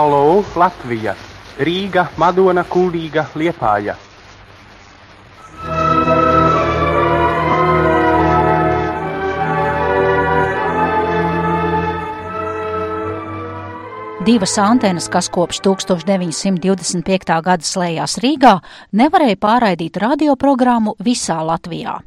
Halo, 0.00 0.40
Latvija, 0.56 1.12
Rīga, 1.60 2.06
Madona, 2.16 2.62
Kuldīga, 2.64 3.26
Liepāja. 3.36 3.98
Divas 14.24 14.56
antenas, 14.64 15.12
kas 15.12 15.28
kopš 15.28 15.60
1925. 15.68 17.40
gada 17.44 17.60
slēdzās 17.60 18.16
Rīgā, 18.24 18.56
nevarēja 18.96 19.36
pārraidīt 19.36 20.00
radioprogrammu 20.00 20.96
visā 21.04 21.42
Latvijā. 21.44 22.00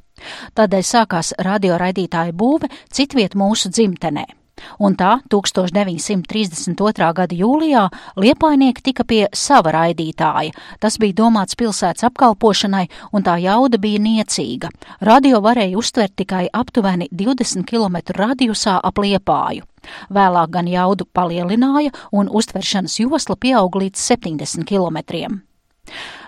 Tādēļ 0.58 0.94
sākās 0.96 1.36
radioraidītāja 1.38 2.34
būve 2.34 2.74
citviet 2.90 3.38
mūsu 3.38 3.70
dzimtenē. 3.70 4.32
Un 4.80 4.96
tā 4.96 5.18
1932. 5.34 7.10
gada 7.18 7.36
jūlijā 7.36 7.88
liepainieki 8.20 8.84
tika 8.86 9.04
pie 9.04 9.26
sava 9.34 9.74
raidītāja. 9.74 10.54
Tas 10.80 10.98
bija 11.02 11.18
domāts 11.24 11.58
pilsētas 11.60 12.06
apkalpošanai, 12.10 12.86
un 13.14 13.26
tā 13.26 13.38
jauda 13.42 13.80
bija 13.82 14.02
niecīga. 14.04 14.72
Radio 15.02 15.42
varēja 15.44 15.78
uztvert 15.78 16.16
tikai 16.16 16.48
aptuveni 16.54 17.10
20 17.12 17.66
km 17.70 17.98
radiusā 18.18 18.80
ap 18.84 19.02
liepāju. 19.02 19.66
Vēlāk 20.14 20.52
gan 20.54 20.68
jaudu 20.70 21.06
palielināja, 21.06 21.92
un 22.12 22.30
uztveršanas 22.32 23.00
josla 23.02 23.36
pieauga 23.36 23.84
līdz 23.84 24.00
70 24.00 24.70
km. 24.70 25.42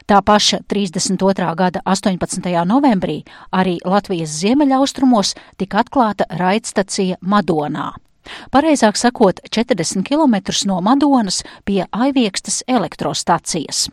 Tā 0.05 0.19
paša 0.21 0.59
32. 0.69 1.55
gada 1.57 1.81
18. 1.85 2.65
novembrī 2.69 3.23
arī 3.49 3.79
Latvijas 3.85 4.35
ziemeļaustrumos 4.41 5.33
tika 5.57 5.81
atklāta 5.81 6.27
raidstacija 6.29 7.17
Madonā. 7.21 7.93
Pareizāk 8.51 8.97
sakot, 8.99 9.39
40 9.51 10.03
km 10.07 10.35
no 10.65 10.81
Madonas 10.81 11.43
pie 11.65 11.85
Aiviekstas 11.91 12.63
elektrostacijas. 12.67 13.87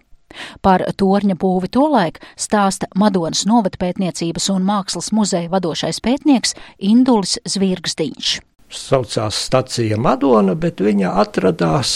Par 0.65 0.85
torņa 0.97 1.37
būvi 1.37 1.69
tolaik 1.73 2.21
stāsta 2.41 2.89
Madonas 2.97 3.45
novatpētniecības 3.49 4.49
un 4.55 4.65
mākslas 4.69 5.13
muzeja 5.13 5.51
vadošais 5.53 6.01
pētnieks 6.05 6.57
Indulis 6.79 7.39
Zvirgzdiņš. 7.45 8.39
Saucās 8.73 9.37
stacija 9.49 9.99
Madona, 10.01 10.55
bet 10.57 10.81
viņa 10.81 11.13
atradās 11.21 11.91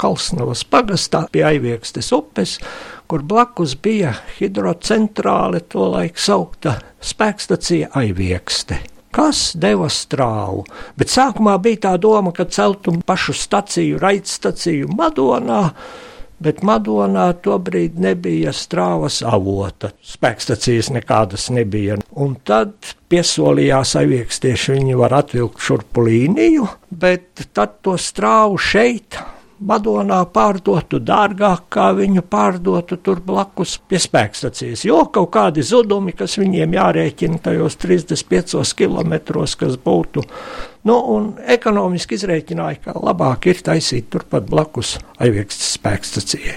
Kalsnavas 0.00 0.62
pagastā 0.64 1.26
pie 1.32 1.42
Aiviekstes 1.44 2.08
upes, 2.16 2.56
kur 3.04 3.20
blakus 3.20 3.74
bija 3.76 4.14
hidrocentrāle, 4.38 5.60
tolaik 5.68 6.16
saukta 6.16 6.78
spēkstacija 7.04 7.92
Aiviekste 8.00 8.80
kas 9.14 9.50
deva 9.58 9.88
strāvu. 9.90 10.64
Bet 10.98 11.12
sākumā 11.12 11.56
bija 11.62 11.86
tā 11.88 11.96
doma, 12.00 12.32
ka 12.34 12.46
celtu 12.50 12.94
pašu 13.06 13.34
staciju, 13.36 13.98
raidstaciju 14.02 14.90
Madonā, 14.96 15.62
bet 16.40 16.62
Madonā 16.64 17.26
tobrīd 17.44 17.98
nebija 18.00 18.54
strāvas 18.56 19.20
avota, 19.26 19.92
spēkstacijas 20.12 20.92
nekādas 20.96 21.50
nebija. 21.52 21.98
Un 22.16 22.38
tad 22.46 22.94
piesolījās 23.10 23.96
aviekstieši, 24.00 24.78
viņi 24.78 24.96
var 25.00 25.18
atvilkt 25.20 25.60
šurpu 25.60 26.06
līniju, 26.06 26.70
bet 26.90 27.48
tad 27.52 27.80
to 27.84 27.98
strāvu 28.00 28.58
šeit 28.62 29.20
Madonā 29.60 30.22
pārdotu 30.32 31.02
dārgāk, 31.04 31.66
kā 31.74 31.90
viņu 31.92 32.22
pārdotu 32.32 32.96
tur 33.04 33.18
blakus 33.20 33.74
pie 33.88 33.98
spēkstacijas. 34.00 34.86
Jo 34.88 35.02
kaut 35.12 35.28
kādi 35.34 35.64
zudumi, 35.66 36.14
kas 36.16 36.38
viņiem 36.40 36.78
jārēķina 36.78 37.42
tajos 37.44 37.76
35 37.82 38.72
km, 38.78 39.18
kas 39.60 39.76
būtu, 39.84 40.24
nu, 40.88 40.96
un 40.96 41.28
ekonomiski 41.44 42.16
izrēķināja, 42.16 42.80
ka 42.86 42.96
labāk 42.96 43.50
ir 43.52 43.60
taisīt 43.68 44.08
turpat 44.08 44.48
blakus 44.48 44.96
Aiviekstas 45.20 45.76
spēkstacijai. 45.76 46.56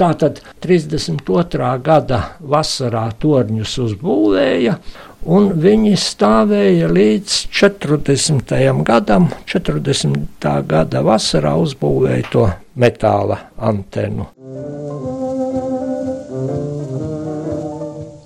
Tātad 0.00 0.40
32. 0.64 1.70
gada 1.84 2.20
vasarā 2.40 3.04
torņus 3.20 3.74
uzbūvēja, 3.84 4.78
un 5.24 5.50
viņi 5.60 5.94
stāvēja 5.98 6.88
līdz 6.90 7.38
40. 7.52 8.56
gadam. 8.86 9.30
40. 9.46 10.50
gada 10.66 11.04
vasarā 11.06 11.56
uzbūvēja 11.60 12.32
to 12.32 12.48
metāla 12.80 13.38
antenu. 13.56 14.30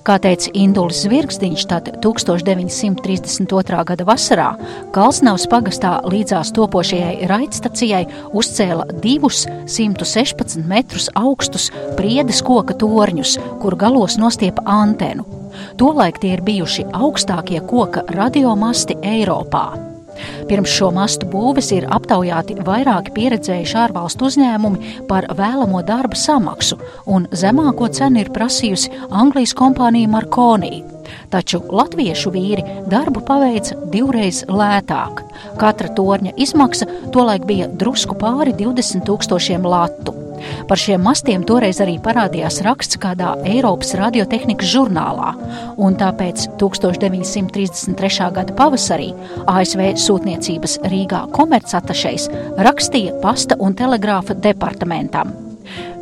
Kā 0.04 0.18
teica 0.20 0.50
Indulis 0.52 0.98
Zvirgstiņš, 1.06 1.62
tad 1.64 1.86
1932. 2.04 3.78
gada 3.88 4.04
vasarā 4.04 4.50
Kalsnavas 4.92 5.46
pagastā 5.48 5.94
līdzās 6.12 6.52
topošajai 6.58 7.24
raidstacijai 7.30 8.02
uzcēla 8.36 8.84
divus 9.00 9.46
116 9.64 10.60
metrus 10.68 11.08
augstus 11.16 11.70
priedes 11.96 12.44
koka 12.44 12.76
torņus, 12.76 13.38
kur 13.64 13.78
galos 13.80 14.18
nostiepa 14.20 14.66
antenu. 14.68 15.43
Tolaik 15.80 16.20
tie 16.22 16.34
ir 16.36 16.44
bijuši 16.46 16.86
augstākie 16.92 17.60
koka 17.68 18.06
radiomasti 18.14 18.98
Eiropā. 19.02 19.66
Pirms 20.48 20.70
šo 20.70 20.90
mastu 20.94 21.26
būves 21.30 21.70
ir 21.74 21.86
aptaujāti 21.92 22.56
vairāki 22.66 23.14
pieredzējuši 23.16 23.78
ārvalstu 23.86 24.28
uzņēmumi 24.28 24.92
par 25.10 25.26
vēlamo 25.36 25.82
darba 25.86 26.18
samaksu, 26.18 26.78
un 27.10 27.28
zemāko 27.32 27.88
cenu 27.98 28.22
ir 28.22 28.32
prasījusi 28.34 28.92
Anglijas 29.10 29.54
kompānija 29.58 30.10
Marconi. 30.12 30.82
Taču 31.32 31.60
latviešu 31.68 32.32
vīri 32.34 32.64
darbu 32.90 33.24
paveica 33.28 33.76
divreiz 33.92 34.44
lētāk. 34.48 35.24
Katra 35.60 35.90
torņa 35.96 36.36
izmaksa 36.40 36.88
tolaik 37.14 37.48
bija 37.48 37.68
drusku 37.68 38.16
pāri 38.20 38.54
20 38.60 39.04
tūkstošiem 39.08 39.66
latu. 39.68 40.23
Par 40.68 40.80
šiem 40.80 41.02
mastiem 41.04 41.44
toreiz 41.46 41.80
arī 41.84 41.96
parādījās 42.02 42.60
raksts 42.66 43.00
kādā 43.02 43.34
Eiropas 43.48 43.94
radiotehnikas 44.00 44.72
žurnālā, 44.74 45.34
un 45.76 45.96
tāpēc 46.00 46.48
1933. 46.60 48.30
gada 48.34 48.56
pavasarī 48.58 49.12
ASV 49.50 49.94
sūtniecības 50.06 50.80
Rīgā 50.88 51.24
komercatašais 51.36 52.28
rakstīja 52.66 53.18
pasta 53.24 53.58
un 53.60 53.76
telegrāfa 53.78 54.36
departamentam. 54.36 55.43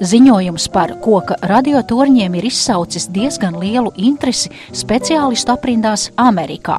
Ziņojums 0.03 0.67
par 0.75 0.97
koka 1.03 1.37
radiotorņiem 1.47 2.35
ir 2.41 2.49
izsaucis 2.49 3.09
diezgan 3.15 3.59
lielu 3.61 3.93
interesi 3.97 4.51
speciālistu 4.75 5.55
aprindās 5.55 6.09
Amerikā. 6.21 6.79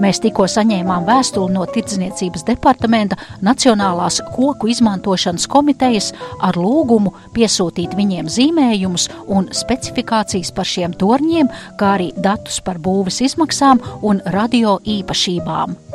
Mēs 0.00 0.20
tikko 0.22 0.46
saņēmām 0.50 1.06
vēstuli 1.08 1.54
no 1.54 1.66
Tirdzniecības 1.68 2.46
departamenta 2.48 3.18
Nacionālās 3.44 4.20
koku 4.36 4.70
izmantošanas 4.70 5.48
komitejas 5.50 6.12
ar 6.40 6.58
lūgumu 6.60 7.12
piesūtīt 7.34 7.96
viņiem 7.98 8.30
zīmējumus 8.30 9.08
un 9.28 9.50
specifikācijas 9.56 10.54
par 10.54 10.68
šiem 10.68 10.94
torņiem, 11.00 11.50
kā 11.80 11.96
arī 11.98 12.10
datus 12.16 12.62
par 12.64 12.78
būves 12.78 13.22
izmaksām 13.26 13.82
un 14.06 14.22
radio 14.30 14.78
īpašībām. 14.98 15.89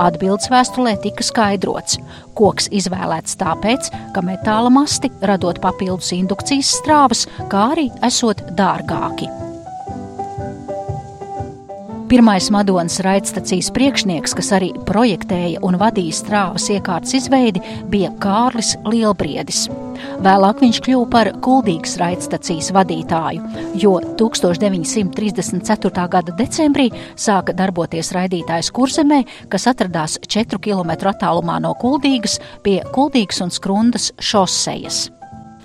Atbildes 0.00 0.50
vēstulē 0.52 0.96
tika 1.04 1.24
skaidrots, 1.26 1.98
koks 2.38 2.70
izvēlēts 2.72 3.36
tāpēc, 3.42 3.92
ka 4.14 4.24
metāla 4.24 4.72
masti 4.72 5.12
radot 5.26 5.60
papildus 5.62 6.14
indukcijas 6.16 6.76
strāvas, 6.80 7.26
kā 7.52 7.70
arī 7.74 7.90
esot 8.06 8.44
dārgāki. 8.58 9.41
Pirmais 12.12 12.50
Madonas 12.52 12.98
raidstacijas 13.00 13.70
priekšnieks, 13.72 14.34
kas 14.36 14.50
arī 14.52 14.66
projektēja 14.84 15.62
un 15.64 15.78
vadīja 15.80 16.12
strāvas 16.12 16.66
iekārtas 16.68 17.14
izveidi, 17.16 17.62
bija 17.88 18.10
Kārlis 18.20 18.74
Lielbriedis. 18.84 19.62
Vēlāk 20.20 20.60
viņš 20.60 20.80
kļuva 20.84 21.06
par 21.08 21.30
Kuldīgas 21.40 21.96
raidstacijas 22.02 22.68
vadītāju, 22.76 23.40
jo 23.80 23.94
1934. 24.20 26.04
gada 26.12 26.34
decembrī 26.36 26.90
sāka 27.16 27.54
darboties 27.56 28.12
raidītājs 28.12 28.68
Kurzemē, 28.76 29.22
kas 29.48 29.64
atradās 29.72 30.18
4 30.26 30.60
km 30.60 30.92
attālumā 31.14 31.56
no 31.64 31.72
Kuldīgas 31.80 32.36
pie 32.60 32.82
Kuldīgas 32.92 33.40
un 33.46 33.54
Skrundas 33.56 34.10
šosejas. 34.20 35.06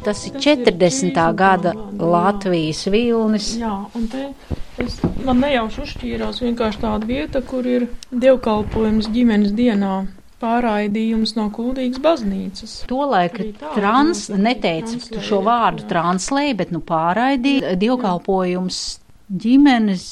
Tas 0.08 0.24
ir 0.32 0.40
40. 0.40 1.20
gada 1.36 1.76
Latvijas 2.00 2.86
vilnis. 2.88 3.58
Jā, 3.60 3.82
un 4.00 4.08
te 4.08 4.30
es, 4.84 5.00
man 5.26 5.42
nejauši 5.44 5.82
uzšķīrās 5.86 6.44
vienkārši 6.44 6.84
tāda 6.84 7.10
vieta, 7.10 7.42
kur 7.46 7.68
ir 7.68 7.90
dievkalpojums 8.12 9.10
ģimenes 9.14 9.56
dienā. 9.58 9.98
pārraidījums 10.38 11.32
no 11.34 11.48
Kuldīgas 11.50 11.98
baznīcas. 11.98 12.74
Tolaik 12.86 13.40
trans, 13.74 14.28
nu, 14.30 14.38
neteica 14.38 14.94
translēja, 14.94 15.24
šo 15.26 15.40
vārdu 15.48 15.88
translēja, 15.90 16.54
bet 16.60 16.74
nu 16.76 16.82
pārraidīja 16.86 17.74
dievkalpojums 17.82 18.82
ģimenes 19.28 20.06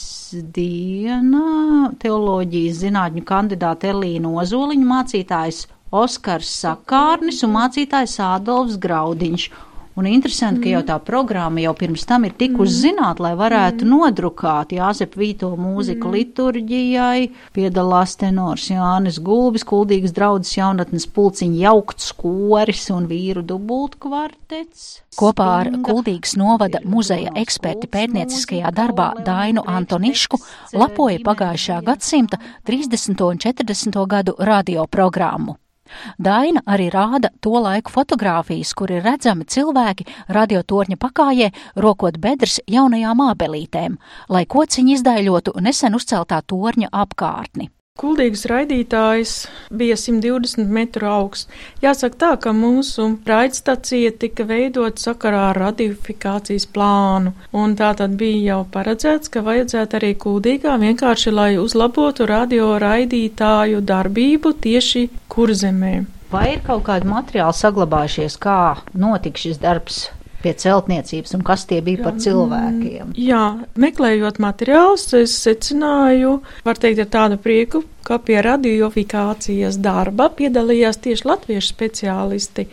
diena, 0.56 1.92
teoloģijas 2.02 2.82
zinātņu 2.82 3.24
kandidāte 3.30 3.94
Elīna 3.94 4.34
Ozoliņa, 4.42 4.88
mācītājs 4.90 5.62
Oskars 5.96 6.50
Sakārnis 6.64 7.44
un 7.46 7.54
mācītājs 7.56 8.18
Ādolfs 8.26 8.82
Graudiņš. 8.82 9.48
Un 9.96 10.10
interesanti, 10.12 10.60
ka 10.66 10.72
jau 10.74 10.82
tā 10.84 10.96
programma 11.08 11.62
jau 11.64 11.72
pirms 11.80 12.04
tam 12.04 12.26
ir 12.28 12.34
tikusi 12.36 12.90
zināt, 12.90 13.22
lai 13.24 13.32
varētu 13.40 13.88
nodrukāt 13.88 14.74
Jāzep 14.76 15.16
Vīto 15.16 15.54
mūziku 15.56 16.12
liturģijai, 16.12 17.30
piedalās 17.56 18.18
tenors 18.20 18.68
Jānis 18.74 19.22
Gulbis, 19.24 19.64
kuldīgas 19.64 20.12
draudzes 20.18 20.58
jaunatnes 20.58 21.08
pulciņa 21.16 21.62
jaukts 21.64 22.12
koris 22.20 22.90
un 22.92 23.08
vīru 23.08 23.46
dubult 23.48 23.96
kvartets. 24.04 25.06
Kopā 25.16 25.50
ar 25.62 25.72
Kuldīgas 25.88 26.36
novada 26.36 26.84
muzeja 26.84 27.32
eksperti 27.40 27.88
pētnieciskajā 27.88 28.76
darbā 28.76 29.14
Dainu 29.24 29.64
Antonišku 29.64 30.44
lapoja 30.76 31.24
pagājušā 31.24 31.80
gadsimta 31.88 32.44
30. 32.68 33.16
un 33.32 33.40
40. 33.40 34.04
gadu 34.12 34.36
radioprogrammu. 34.36 35.56
Daina 36.18 36.64
arī 36.66 36.90
rāda 36.94 37.32
to 37.42 37.56
laiku 37.62 37.94
fotogrāfijas, 37.94 38.74
kur 38.74 38.92
ir 38.92 39.06
redzami 39.06 39.46
cilvēki 39.46 40.08
radiotorņa 40.38 40.98
pakājē, 41.02 41.52
rokot 41.76 42.20
bedres 42.22 42.60
jaunajām 42.68 43.24
ābelītēm, 43.30 43.98
lai 44.30 44.46
kociņi 44.46 45.00
izdaiļotu 45.00 45.58
nesen 45.62 45.98
uzceltā 45.98 46.42
torņa 46.46 46.92
apkārtni. 46.92 47.70
Kuldīgas 47.96 48.42
raidītājs 48.52 49.34
bija 49.80 49.96
120 49.96 50.68
metru 50.78 51.08
augsts. 51.08 51.48
Jāsaka 51.80 52.18
tā, 52.24 52.32
ka 52.44 52.52
mūsu 52.52 53.06
raidstacija 53.30 54.12
tika 54.20 54.44
veidot 54.50 55.00
sakarā 55.00 55.46
ar 55.54 55.60
radifikācijas 55.64 56.68
plānu, 56.76 57.32
un 57.56 57.78
tā 57.80 57.94
tad 58.02 58.18
bija 58.20 58.42
jau 58.50 58.60
paredzēts, 58.74 59.32
ka 59.32 59.46
vajadzētu 59.48 60.00
arī 60.02 60.12
Kuldīgā 60.26 60.76
vienkārši, 60.84 61.32
lai 61.40 61.54
uzlabotu 61.62 62.28
radio 62.28 62.74
raidītāju 62.84 63.80
darbību 63.94 64.52
tieši 64.68 65.06
kurzemē. 65.36 65.96
Vai 66.32 66.56
ir 66.56 66.62
kaut 66.66 66.86
kādi 66.88 67.08
materiāli 67.08 67.56
saglabājušies, 67.56 68.38
kā 68.42 68.60
notika 68.98 69.40
šis 69.40 69.60
darbs 69.62 70.06
pie 70.46 70.54
celtniecības 70.62 71.34
un 71.38 71.44
kas 71.46 71.66
tie 71.70 71.80
bija 71.86 72.06
par 72.06 72.20
cilvēkiem? 72.22 73.16
Jā, 73.18 73.44
meklējot 73.82 74.40
materiālus, 74.44 75.08
es 75.18 75.34
secināju, 75.42 76.38
var 76.68 76.82
teikt, 76.82 77.02
ar 77.06 77.12
tādu 77.18 77.40
prieku, 77.42 77.84
ka 78.06 78.20
pie 78.22 78.40
radiofikācijas 78.46 79.80
darba 79.82 80.30
piedalījās 80.38 81.02
tieši 81.06 81.30
latviešu 81.32 81.74
speciālisti. 81.74 82.70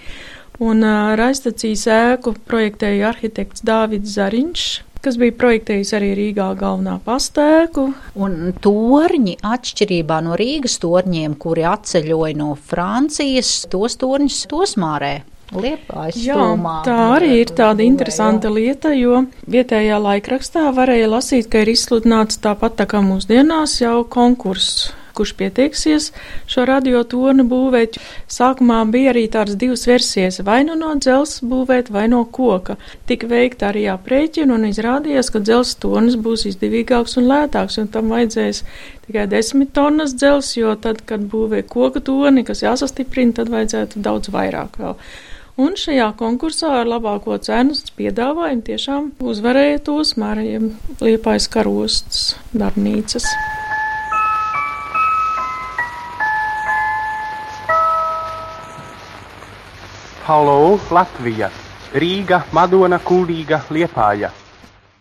Un 0.62 0.84
uh, 0.84 1.14
raistacijas 1.18 1.86
ēku 1.90 2.34
projektēja 2.46 3.08
arhitekts 3.10 3.64
Dāvids 3.66 4.12
Zariņš, 4.18 4.66
kas 5.02 5.18
bija 5.20 5.34
projektējis 5.38 5.92
arī 5.98 6.12
Rīgā 6.18 6.52
galvenā 6.58 6.98
pastēku. 7.04 7.88
Un 8.22 8.54
torņi, 8.62 9.36
atšķirībā 9.42 10.20
no 10.26 10.38
Rīgas 10.38 10.78
torņiem, 10.82 11.36
kuri 11.42 11.66
atceļoja 11.68 12.38
no 12.38 12.54
Francijas, 12.70 13.52
tos 13.72 13.98
torņus 14.00 14.44
tosmārē. 14.52 15.14
Liepājas 15.52 16.16
Jā, 16.16 16.38
stūmā. 16.38 16.78
tā 16.86 16.96
arī 17.18 17.42
ir 17.42 17.50
tāda 17.52 17.84
interesanta 17.84 18.48
lieta, 18.48 18.94
jo 18.96 19.26
vietējā 19.52 19.98
laikrakstā 20.00 20.70
varēja 20.72 21.10
lasīt, 21.12 21.50
ka 21.52 21.60
ir 21.60 21.74
izsludināts 21.74 22.40
tāpat 22.40 22.78
tā 22.80 22.86
kā 22.88 23.02
mūsdienās 23.04 23.76
jau 23.82 23.98
konkurss, 24.08 24.94
kurš 25.16 25.32
pieteiksies 25.38 26.10
šo 26.50 26.66
radiotornu 26.68 27.46
būvēt. 27.50 27.98
Sākumā 28.32 28.80
bija 28.92 29.12
arī 29.12 29.26
tādas 29.32 29.58
divas 29.60 29.86
versijas, 29.88 30.40
vai 30.46 30.62
nu 30.68 30.76
no 30.78 30.94
dzels 30.98 31.40
būvēt, 31.46 31.90
vai 31.94 32.06
no 32.12 32.24
koka. 32.38 32.78
Tik 33.08 33.26
veikta 33.30 33.70
arī 33.72 33.86
aprēķina 33.92 34.56
un 34.56 34.68
izrādījās, 34.70 35.32
ka 35.32 35.42
dzels 35.44 35.74
tornis 35.82 36.16
būs 36.16 36.46
izdevīgāks 36.52 37.18
un 37.20 37.28
lētāks, 37.30 37.80
un 37.82 37.90
tam 37.92 38.12
vajadzēs 38.14 38.64
tikai 39.06 39.26
desmit 39.30 39.74
tonnas 39.76 40.16
dzels, 40.16 40.54
jo 40.56 40.76
tad, 40.80 41.04
kad 41.08 41.28
būvē 41.32 41.64
koka 41.68 42.00
torni, 42.04 42.46
kas 42.48 42.64
jāsastiprina, 42.64 43.36
tad 43.40 43.52
vajadzētu 43.52 44.02
daudz 44.02 44.32
vairāk 44.32 44.80
vēl. 44.82 44.98
Un 45.60 45.74
šajā 45.76 46.06
konkursā 46.16 46.70
ar 46.80 46.88
labāko 46.88 47.36
cenu 47.44 47.76
piedāvājumu 47.98 48.64
tiešām 48.64 49.10
uzvarēja 49.20 49.82
tos 49.84 50.14
mēriem 50.16 50.70
liepais 51.04 51.48
karostas 51.52 52.30
darbnīcas. 52.56 53.26
Halo, 60.22 60.78
Latvija, 60.94 61.48
Rīga, 61.98 62.44
Madona, 62.54 63.00
Kuldīga, 63.02 63.58
Liepāja. 63.74 64.28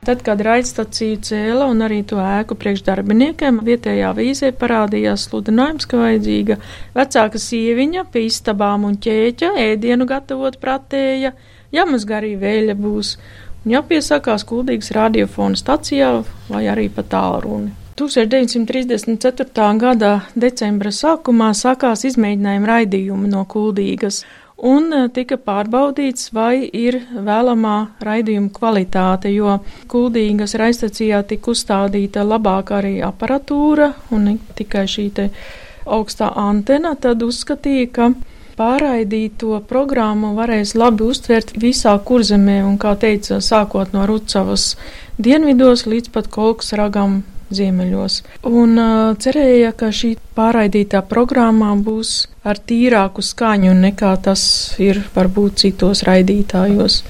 Tad, 0.01 0.23
kad 0.25 0.39
raidstacija 0.41 1.19
cēla 1.21 1.67
un 1.69 1.83
arī 1.85 1.99
to 2.09 2.17
ēku 2.17 2.57
priekšdarbiniekiem, 2.57 3.59
vietējā 3.67 4.09
vīzē 4.17 4.49
parādījās 4.57 5.27
sludinājums, 5.27 5.85
ka 5.85 5.99
vajadzīga 6.01 6.57
vecāka 6.97 7.41
sieviņa 7.43 8.07
pie 8.09 8.25
istabām 8.31 8.89
un 8.89 8.97
ķēķa, 8.97 9.51
ēdienu 9.67 10.09
gatavot 10.09 10.57
pratēja, 10.63 11.35
jāmazgā 11.69 12.17
arī 12.23 12.33
vēļa 12.41 12.79
būs, 12.81 13.13
un 13.61 13.75
jāpiesakās 13.77 14.47
kuldīgas 14.49 14.89
radiofona 14.97 15.61
stacijā 15.61 16.15
vai 16.49 16.65
arī 16.73 16.89
pa 16.89 17.05
tālruni. 17.05 17.75
1934. 18.01 19.77
gada 19.77 20.15
decembra 20.33 20.89
sākumā 20.89 21.51
sākās 21.53 22.07
izmēģinājuma 22.09 22.73
raidījumi 22.73 23.29
no 23.29 23.45
kuldīgas, 23.45 24.23
un 24.61 24.93
eh, 24.93 25.07
tika 25.13 25.37
pārbaudīts, 25.41 26.29
vai 26.33 26.63
ir 26.65 26.99
vēlamā 27.11 27.75
raidījuma 28.05 28.51
kvalitāte, 28.53 29.31
jo 29.33 29.59
kuldīgas 29.91 30.55
raidstacijā 30.59 31.23
tika 31.27 31.51
uzstādīta 31.53 32.25
labāka 32.27 32.79
arī 32.79 32.99
aparatūra 33.05 33.93
un 34.13 34.37
tikai 34.55 34.85
šī 34.87 35.09
augstā 35.85 36.29
antena, 36.37 36.93
tad 36.95 37.23
uzskatīja, 37.25 37.87
ka 37.91 38.11
pārraidīto 38.59 39.57
programmu 39.67 40.35
varēs 40.37 40.75
labi 40.77 41.07
uztvert 41.09 41.55
visā 41.57 41.95
kurzemē, 42.05 42.61
un, 42.67 42.77
kā 42.77 42.93
teica, 42.99 43.39
sākot 43.41 43.95
no 43.95 44.05
Rucavas 44.09 44.75
dienvidos 45.17 45.87
līdz 45.89 46.13
pat 46.13 46.29
Kolkas 46.31 46.73
ragam 46.77 47.21
ziemeļos. 47.55 48.19
Un 48.49 48.75
uh, 48.79 49.13
cerēja, 49.21 49.71
ka 49.77 49.91
šī 49.95 50.15
pārraidītā 50.37 51.03
programmā 51.07 51.71
būs 51.83 52.27
ar 52.43 52.59
tīrāku 52.59 53.23
skaņu 53.25 53.73
nekā 53.77 54.13
tas 54.25 54.43
ir 54.81 55.03
varbūt 55.15 55.65
citos 55.65 56.05
raidītājos. 56.07 57.01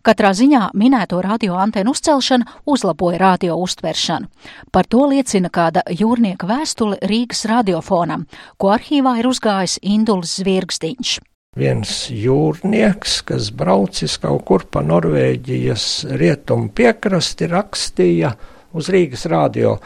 Katrā 0.00 0.30
ziņā 0.32 0.70
minēto 0.80 1.18
radio 1.20 1.58
antenu 1.60 1.92
uzcelšana 1.92 2.62
uzlaboja 2.72 3.18
radio 3.20 3.58
uztveršanu. 3.60 4.30
Par 4.72 4.86
to 4.88 5.04
liecina 5.10 5.50
kāda 5.52 5.82
jūrnieka 5.92 6.48
vēstule 6.48 6.96
Rīgas 7.04 7.44
radiofonam, 7.50 8.24
ko 8.56 8.72
arhīvā 8.72 9.18
ir 9.20 9.28
uzgājis 9.28 9.76
Induls 9.82 10.38
Zvirgstiņš. 10.40 11.18
Viens 11.60 11.92
jūrnieks, 12.14 13.18
kas 13.28 13.50
braucis 13.52 14.16
kaut 14.22 14.46
kur 14.48 14.64
pa 14.70 14.80
Norvēģijas 14.86 15.86
rietumu 16.16 16.70
piekrasti, 16.72 17.50
rakstīja 17.50 18.30
uz 18.76 18.90
Rīgas 18.92 19.26
radio, 19.30 19.76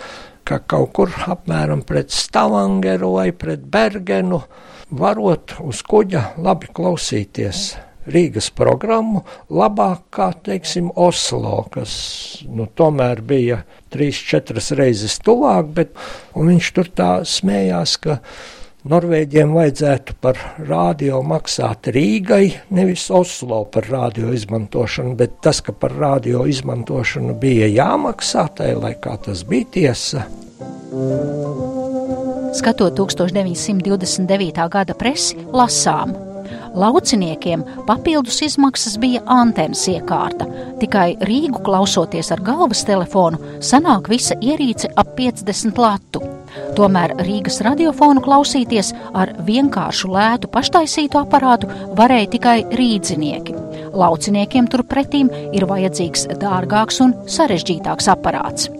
ka 0.45 0.61
kaut 0.69 0.93
kur 0.97 1.13
apmēram 1.31 1.85
pret 1.87 2.13
Stavangeru 2.13 3.15
vai 3.17 3.31
pret 3.33 3.65
Bergenu 3.65 4.43
varot 4.95 5.57
uz 5.65 5.81
kuģa 5.87 6.35
labi 6.45 6.71
klausīties. 6.75 7.67
Rīgas 8.05 8.51
programmu 8.53 9.23
labāk 9.49 10.03
kā, 10.13 10.27
teiksim, 10.45 10.91
Oslo, 11.01 11.63
kas 11.73 11.95
nu, 12.45 12.67
tomēr 12.77 13.23
bija 13.25 13.63
trīs, 13.95 14.19
četras 14.21 14.75
reizes 14.77 15.17
tuvāk, 15.25 15.71
bet 15.73 15.95
viņš 16.37 16.69
tur 16.77 16.91
tā 16.93 17.09
smējās, 17.25 17.97
ka 18.05 18.19
Norvēģiem 18.85 19.55
vajadzētu 19.57 20.15
par 20.21 20.37
rādio 20.61 21.23
maksāt 21.25 21.89
Rīgai, 21.95 22.51
nevis 22.77 23.07
Oslo 23.09 23.63
par 23.73 23.87
rādio 23.89 24.35
izmantošanu, 24.37 25.15
bet 25.17 25.39
tas, 25.41 25.63
ka 25.65 25.73
par 25.73 25.95
rādio 25.97 26.43
izmantošanu 26.53 27.33
bija 27.41 27.71
jāmaksā, 27.73 28.45
tai 28.59 28.75
laikā 28.77 29.15
tas 29.25 29.41
bija 29.49 29.71
tiesa. 29.79 30.27
Skatot 32.61 33.01
1929. 33.01 34.69
gada 34.77 35.01
presi, 35.01 35.41
lasām. 35.49 36.13
Lauciniekiem 36.77 37.65
papildus 37.89 38.43
izmaksas 38.45 39.01
bija 39.01 39.25
antenas 39.33 39.89
iekārta. 39.89 40.45
Tikai 40.85 41.15
Rīgu 41.25 41.65
klausoties 41.65 42.35
ar 42.37 42.45
galvas 42.45 42.85
telefonu, 42.85 43.41
sanāk 43.65 44.13
visa 44.13 44.37
ierīce 44.45 44.93
ap 44.93 45.17
50 45.17 45.81
latu. 45.81 46.34
Tomēr 46.75 47.13
Rīgas 47.23 47.61
radiofonu 47.63 48.19
klausīties 48.25 48.89
ar 49.15 49.31
vienkāršu 49.47 50.09
lētu 50.11 50.49
paštaisītu 50.51 51.21
aparātu 51.21 51.69
varēja 51.95 52.33
tikai 52.33 52.57
rīdzinieki. 52.75 53.55
Lauciniekiem 53.95 54.67
turpretīm 54.73 55.31
ir 55.55 55.69
vajadzīgs 55.71 56.27
dārgāks 56.43 56.99
un 57.05 57.15
sarežģītāks 57.31 58.11
aparāts. 58.11 58.71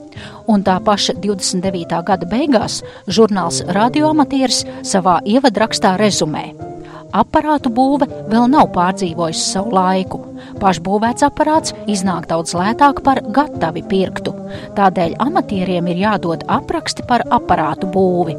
un 0.47 0.63
tā 0.65 0.77
paša 0.85 1.15
29. 1.23 2.03
gada 2.05 2.27
beigās 2.29 2.83
žurnāls 3.07 3.63
Radioamatieris 3.79 4.65
savā 4.83 5.21
ievadrakstā 5.25 5.97
rezumē. 6.01 6.74
Aparātu 7.15 7.71
būve 7.71 8.09
vēl 8.31 8.49
nav 8.51 8.73
pārdzīvojusi 8.75 9.45
savu 9.53 9.75
laiku. 9.77 10.21
Pašbūvēts 10.59 11.27
aparāts 11.27 11.75
iznāk 11.91 12.27
daudz 12.31 12.57
lētāk 12.59 13.05
par 13.07 13.21
gatavi 13.37 13.85
pirktu. 13.91 14.35
Tādēļ 14.75 15.17
amatieriem 15.23 15.93
ir 15.93 16.03
jādod 16.03 16.43
apraksti 16.51 17.07
par 17.07 17.23
aparātu 17.31 17.91
būvi. 17.95 18.37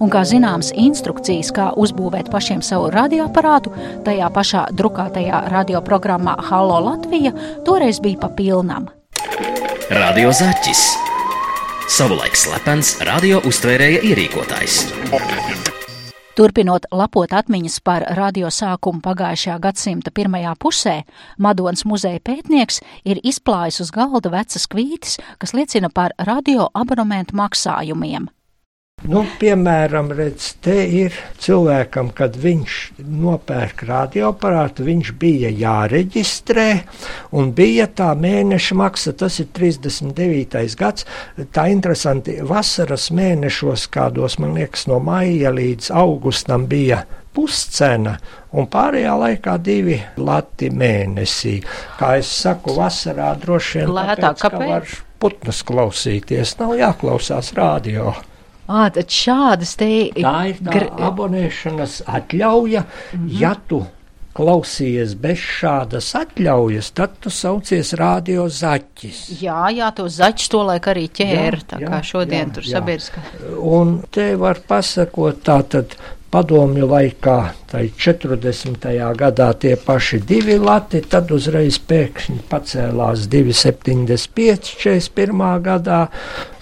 Un, 0.00 0.08
kā 0.12 0.22
zināms, 0.24 0.72
instrukcijas, 0.72 1.52
kā 1.54 1.70
uzbūvēt 1.76 2.30
pašiem 2.32 2.62
savu 2.64 2.88
radioaparātu, 2.94 3.74
tajā 4.06 4.30
pašā 4.34 4.64
drukātajā 4.76 5.44
radioprogrammā 5.52 6.38
Halo 6.48 6.80
Latvija 6.88 7.34
toreiz 7.68 8.00
bija 8.00 8.24
pa 8.24 8.32
pilnam. 8.32 8.88
Radio 9.90 10.32
Zaķis. 10.32 10.86
Savulaik 11.90 12.38
slepens 12.38 12.94
radio 13.04 13.42
uztvērēja 13.50 14.04
ierīkotājs. 14.12 14.84
Turpinot 16.38 16.86
lapot 16.94 17.32
atmiņas 17.34 17.80
par 17.82 18.04
radio 18.14 18.52
sākumu 18.54 19.02
pagājušajā 19.02 19.56
gadsimta 19.64 20.12
pirmajā 20.14 20.54
pusē, 20.62 20.96
Madonas 21.42 21.82
muzeja 21.82 22.22
pētnieks 22.22 22.78
ir 23.04 23.18
izplājis 23.26 23.82
uz 23.82 23.90
galda 23.94 24.30
vecas 24.30 24.68
kvītis, 24.70 25.18
kas 25.42 25.56
liecina 25.58 25.90
par 25.90 26.14
radio 26.30 26.70
abonementu 26.70 27.34
maksājumiem. 27.34 28.30
Nu, 29.08 29.22
piemēram, 29.40 30.10
redz, 30.12 30.50
te 30.60 30.74
ir 30.84 31.14
cilvēkam, 31.40 32.10
kad 32.12 32.34
viņš 32.36 32.74
nopērk 33.00 33.86
radioaparātu, 33.88 34.84
viņš 34.84 35.12
bija 35.20 35.48
jāreģistrē, 35.56 36.66
un 37.32 37.54
bija 37.56 37.86
tā 37.96 38.10
mēneša 38.12 38.76
maksa, 38.76 39.14
tas 39.16 39.40
ir 39.40 39.48
39. 39.56 40.76
gads. 40.76 41.08
Tā 41.56 41.64
interesanti, 41.72 42.36
vasaras 42.44 43.08
mēnešos, 43.16 43.88
kādos, 43.94 44.36
man 44.42 44.52
liekas, 44.60 44.84
no 44.90 45.00
maija 45.00 45.54
līdz 45.56 45.88
augustam 45.96 46.68
bija 46.68 47.06
puscena, 47.32 48.18
un 48.52 48.68
pārējā 48.68 49.16
laikā 49.24 49.56
divi 49.64 49.96
lati 50.20 50.68
mēnesī. 50.68 51.60
Kā 51.96 52.18
es 52.20 52.28
saku, 52.42 52.76
vasarā 52.76 53.32
droši 53.40 53.80
vien 53.80 53.94
Lētāk, 53.96 54.18
tāpēc, 54.20 54.42
ka 54.42 54.50
kāpēc? 54.50 54.74
var 54.74 54.98
putnus 55.24 55.64
klausīties, 55.64 56.58
nav 56.60 56.76
jāklausās 56.76 57.54
radio. 57.56 58.12
Ā, 58.70 58.84
tad 58.94 59.10
šādas 59.10 59.72
te 59.80 59.88
Tā 60.14 60.34
ir 60.52 60.60
tā 60.62 60.74
gr- 60.74 60.90
abonēšanas 61.08 62.02
atļauja. 62.06 62.84
Mm 62.86 63.18
-hmm. 63.18 63.40
Ja 63.40 63.54
tu 63.68 63.80
klausies 64.36 65.14
bez 65.20 65.38
šādas 65.42 66.12
atļaujas, 66.14 66.92
tad 66.94 67.16
tu 67.20 67.30
saucies 67.34 67.92
radio 67.98 68.46
zaķis. 68.48 69.42
Jā, 69.42 69.66
jā, 69.74 69.90
to 69.96 70.06
zaķis 70.08 70.48
to 70.52 70.62
laik 70.68 70.86
arī 70.92 71.08
ķēra, 71.08 71.58
Jā, 71.58 71.66
tā 71.72 71.80
jā, 71.82 71.90
kā 71.90 72.00
šodien 72.12 72.48
jā, 72.48 72.54
tur 72.54 72.68
sabiedriskā. 72.68 73.24
Un 73.58 74.02
te 74.10 74.36
var 74.36 74.62
pasakot 74.68 75.42
tā 75.42 75.62
tad. 75.68 75.96
Padomju 76.30 76.86
laikā, 76.86 77.38
tai 77.66 77.88
40. 77.98 78.84
gadā 79.18 79.48
tie 79.58 79.72
paši 79.74 80.20
divi 80.22 80.54
lati, 80.62 81.00
tad 81.02 81.32
uzreiz 81.34 81.80
pēkšņi 81.90 82.44
pacēlās 82.50 83.24
2,75 83.32 84.76
41. 84.78 85.42
gadā, 85.64 86.04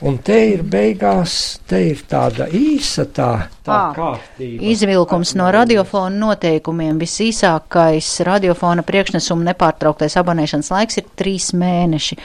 un 0.09 0.17
te 0.25 0.39
ir 0.55 0.65
beigās, 0.65 1.59
te 1.69 1.83
ir 1.91 2.01
tāda 2.09 2.47
īsa 2.49 3.05
tā, 3.13 3.29
tā 3.67 3.77
Ā, 3.77 3.91
kārtība. 3.97 4.63
Izvilkums 4.73 5.35
no 5.37 5.51
radiofona 5.53 6.17
noteikumiem. 6.17 6.97
Visīsākais 7.01 8.09
radiofona 8.25 8.85
priekšnesuma 8.89 9.51
nepārtrauktais 9.51 10.17
abonēšanas 10.21 10.73
laiks 10.73 11.01
ir 11.03 11.09
trīs 11.21 11.51
mēneši. 11.53 12.17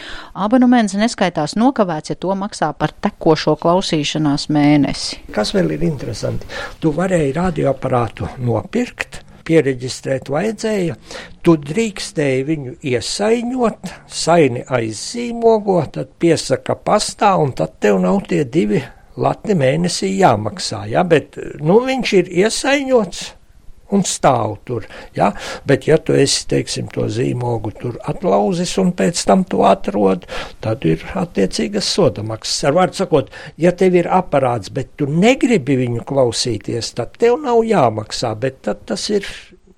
Abonements 0.48 0.96
neskaitās 0.96 1.58
nokavēts, 1.60 2.14
ja 2.14 2.20
to 2.20 2.36
maksā 2.40 2.72
par 2.78 2.96
tekošo 3.04 3.58
klausīšanās 3.60 4.48
mēnesi. 4.54 5.20
Kas 5.36 5.52
vēl 5.56 5.76
ir 5.76 5.88
interesanti? 5.92 6.48
Tu 6.80 6.96
varēji 6.96 7.33
radioaparātu 7.36 8.30
nopirkt. 8.44 9.22
Pieregistrēt 9.44 10.30
vajadzēja, 10.32 10.96
tu 11.44 11.58
drīkstēji 11.60 12.44
viņu 12.48 12.76
iesaiņot, 12.94 13.90
saini 14.08 14.64
aizzīmogo, 14.72 15.82
tad 15.98 16.14
piesaka 16.16 16.78
pastā, 16.80 17.34
un 17.44 17.52
tad 17.52 17.76
tev 17.84 18.00
nav 18.00 18.22
tie 18.30 18.46
divi 18.48 18.80
lati 19.20 19.58
mēnesī 19.60 20.14
jāmaksā. 20.22 20.86
Ja? 20.94 21.04
Bet 21.04 21.36
nu, 21.60 21.82
viņš 21.84 22.14
ir 22.22 22.32
iesaiņots 22.46 23.26
un 23.94 24.04
stāv 24.08 24.58
tur. 24.68 24.88
Ja? 25.18 25.32
Bet, 25.70 25.88
ja 25.88 25.98
tu 26.02 26.16
esi, 26.18 26.44
teiksim, 26.52 26.90
to 26.94 27.08
zīmogu 27.14 27.74
tur 27.80 27.98
atlauzis 28.10 28.76
un 28.82 28.92
pēc 28.98 29.24
tam 29.30 29.44
to 29.48 29.64
atrod, 29.70 30.26
tad 30.64 30.86
ir 30.90 31.04
attiecīgas 31.20 31.88
sodamaksas. 31.96 32.64
Ar 32.70 32.78
vārdu 32.82 33.00
sakot, 33.04 33.32
ja 33.62 33.72
tev 33.78 33.96
ir 34.02 34.10
aparāts, 34.12 34.72
bet 34.74 34.96
tu 34.98 35.08
negribi 35.10 35.78
viņu 35.86 36.06
klausīties, 36.10 36.94
tad 36.98 37.16
tev 37.22 37.40
nav 37.44 37.62
jāmaksā, 37.68 38.34
bet 38.40 38.62
tad 38.68 38.86
tas 38.90 39.10
ir. 39.14 39.28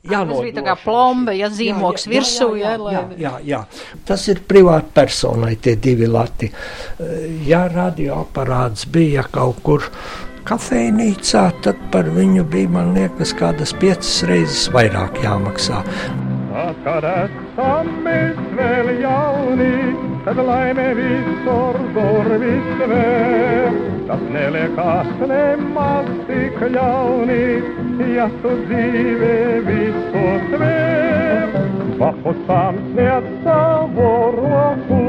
Tas 0.06 0.44
bija 0.46 0.54
tā 0.54 0.62
kā 0.68 0.74
plomba, 0.84 1.34
ja 1.34 1.48
zīmoks 1.50 2.04
virsū, 2.06 2.52
jā, 2.60 2.76
ja, 2.76 2.78
lai- 2.78 2.94
jā, 2.94 3.02
jā, 3.18 3.32
jā. 3.50 3.62
Tas 4.06 4.28
ir 4.30 4.44
privāti 4.46 4.92
personai 4.94 5.56
tie 5.58 5.74
divi 5.82 6.06
lati. 6.06 6.52
Eh, 7.00 7.24
Ja 7.50 7.64
radioaparāts 7.68 8.86
bija 8.92 9.24
kaut 9.32 9.64
kur 9.66 9.84
kafejnīcā, 10.46 11.44
tad 11.66 11.80
par 11.94 12.10
viņu 12.16 12.46
bija, 12.52 12.72
man 12.78 12.94
liekas, 12.98 13.34
kādas 13.38 13.74
piecas 13.82 14.22
reizes 14.30 14.68
vairāk 14.76 15.20
jāmaksā. 15.24 15.82
Kad 16.86 17.06
esam 17.10 17.88
mēs 18.06 18.38
vēl 18.58 18.92
jauni, 19.02 19.72
tad 20.26 20.38
laime 20.38 20.86
visur 21.00 21.80
durvis 21.96 22.84
vēr. 22.92 23.80
Tas 24.06 24.22
neliekas 24.36 25.10
nemaz 25.32 26.12
tik 26.28 26.62
ļauni, 26.76 27.42
ja 28.14 28.30
tu 28.44 28.54
dzīvē 28.68 29.34
visu 29.66 30.26
tvēr. 30.54 31.58
Papusām 31.98 32.80
sniedz 32.92 33.34
savu 33.48 34.14
roku, 34.38 35.04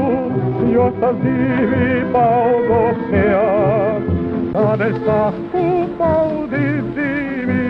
jo 0.73 0.89
tas 0.97 1.21
dzīvība 1.21 2.27
augosies. 2.41 3.27
Tādēļ 3.27 3.66
saku 5.05 5.65
baudīt 5.99 6.87
dzīvi, 6.95 7.63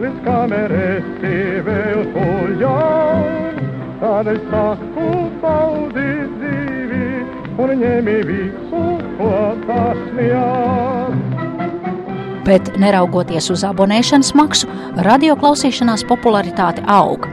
līdz 0.00 0.18
kamēr 0.26 0.74
esi 0.80 1.36
vēl 1.64 2.04
tuļaun. 2.16 3.62
Tādēļ 4.02 4.40
saku 4.50 5.08
baudīt 5.40 6.34
dzīvi 6.40 7.06
un 7.58 7.74
ņemi 7.80 8.18
visu, 8.28 8.84
ko 9.18 9.32
tas. 9.66 10.04
Bet, 12.44 12.74
neraugoties 12.76 13.46
uz 13.54 13.62
abonēšanas 13.64 14.34
maksu, 14.36 14.68
radioklausīšanās 15.06 16.04
popularitāte 16.04 16.84
aug. 16.92 17.24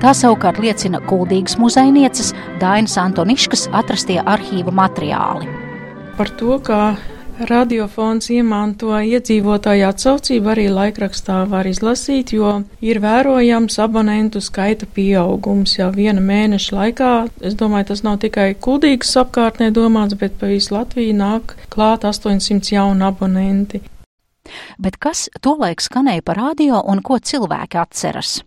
Tā 0.00 0.14
savukārt 0.16 0.56
liecina 0.62 1.02
Kuldīgas 1.04 1.58
muzejnieces 1.60 2.32
Dainas 2.62 2.96
Antoniškas 2.96 3.68
atrastie 3.76 4.22
arhīva 4.24 4.72
materiāli. 4.72 5.50
Par 6.16 6.32
to, 6.40 6.56
kā 6.64 6.94
radiofons 7.38 8.28
iemanto 8.30 8.92
iedzīvotāju 8.94 9.86
atsaucību, 9.88 10.50
arī 10.52 10.66
laikrakstā 10.72 11.40
var 11.50 11.66
izlasīt, 11.68 12.32
jo 12.36 12.62
ir 12.84 13.00
vērojams 13.02 13.78
abonentu 13.82 14.42
skaita 14.44 14.86
pieaugums 14.94 15.76
jau 15.78 15.90
viena 15.94 16.22
mēneša 16.22 16.78
laikā. 16.78 17.12
Es 17.42 17.58
domāju, 17.58 17.90
tas 17.90 18.04
nav 18.06 18.20
tikai 18.24 18.52
kuldīgas 18.54 19.16
apkārtnē 19.24 19.72
domāts, 19.74 20.18
bet 20.20 20.38
pa 20.40 20.50
visu 20.52 20.76
Latviju 20.76 21.16
nāk 21.18 21.56
klāt 21.74 22.06
800 22.06 22.74
jaunu 22.76 23.08
abonenti. 23.08 23.82
Bet 24.78 24.98
kas 25.00 25.28
tolaik 25.42 25.80
skanēja 25.80 26.22
par 26.24 26.40
radio 26.42 26.82
un 26.84 27.00
ko 27.02 27.18
cilvēki 27.18 27.80
atceras? 27.80 28.42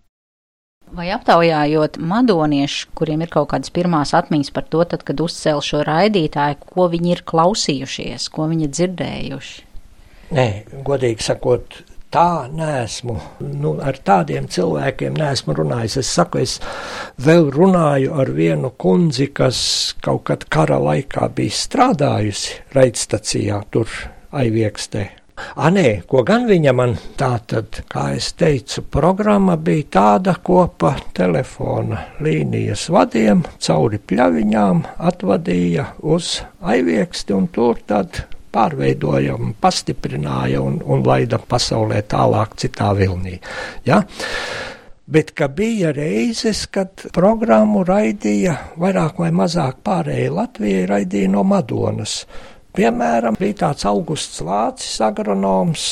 Vai 0.96 1.10
aptaujājot 1.12 1.98
madoniešu, 2.00 2.94
kuriem 2.96 3.26
ir 3.26 3.32
kaut 3.34 3.50
kādas 3.52 3.74
pirmās 3.76 4.14
atmiņas 4.16 4.54
par 4.56 4.68
to, 4.72 4.86
tad, 4.88 5.04
kad 5.08 5.20
uzcēla 5.20 5.64
šo 5.66 5.82
raidītāju, 5.88 6.62
ko 6.64 6.88
viņi 6.94 7.12
ir 7.12 7.24
klausījušies, 7.28 8.30
ko 8.32 8.48
viņi 8.48 8.68
ir 8.70 8.74
dzirdējuši? 8.78 9.66
Nē, 10.38 10.48
godīgi 10.88 11.28
sakot, 11.28 11.82
tā 12.12 12.48
nesmu. 12.52 13.18
Nu, 13.44 13.76
ar 13.84 14.00
tādiem 14.00 14.48
cilvēkiem 14.52 15.20
neesmu 15.20 15.56
runājis. 15.60 16.00
Es 16.02 16.12
saku, 16.20 16.42
es 16.44 16.58
vēl 17.20 17.52
runāju 17.54 18.16
ar 18.24 18.32
vienu 18.36 18.72
kundzi, 18.80 19.28
kas 19.28 19.60
kaut 20.04 20.26
kad 20.32 20.48
kara 20.52 20.80
laikā 20.84 21.28
bija 21.36 21.56
strādājusi 21.56 22.62
raidstacijā 22.76 23.62
tur 23.72 23.92
aiviekstē. 24.32 25.10
A, 25.38 25.70
nē, 25.74 26.04
ko 26.10 26.24
gan 26.26 26.48
viņa 26.50 26.74
man 26.74 26.96
tā 27.18 27.36
tad, 27.50 27.82
kā 27.92 28.08
es 28.18 28.32
teicu, 28.38 28.82
programma 28.94 29.58
bija 29.58 29.86
tāda, 29.98 30.34
ko 30.42 30.64
pa 30.68 30.96
telefona 31.18 32.00
līnijas 32.26 32.88
vadiem 32.94 33.44
cauri 33.62 34.00
pļaviņām 34.02 34.82
atvadīja 35.12 35.92
uz 36.02 36.40
aivieksti 36.62 37.38
un 37.38 37.52
tur 37.54 37.84
tad 37.86 38.24
pārveidoja, 38.58 39.36
un 39.38 39.54
pastiprināja 39.62 40.64
un, 40.64 40.80
un 40.82 41.06
laida 41.06 41.38
pasaulē 41.38 42.02
tālāk 42.10 42.58
citā 42.58 42.94
vilnī. 42.98 43.38
Ja? 43.86 44.02
Bet 45.08 45.32
bija 45.56 45.94
reizes, 45.96 46.66
kad 46.68 47.06
programmu 47.16 47.86
raidīja 47.88 48.58
vairāk 48.82 49.22
vai 49.22 49.32
mazāk 49.32 49.80
pārējai 49.86 50.34
Latvijai 50.34 50.86
raidīja 50.90 51.32
no 51.32 51.46
Madonas. 51.48 52.26
Piemēram, 52.76 53.38
bija 53.40 53.64
tāds 53.64 53.88
Augusts 53.90 54.42
Lācis 54.46 55.00
agronoms, 55.02 55.86